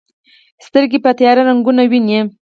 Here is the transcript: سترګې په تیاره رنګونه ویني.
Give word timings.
سترګې 0.65 0.99
په 1.05 1.11
تیاره 1.17 1.41
رنګونه 1.49 1.83
ویني. 1.91 2.19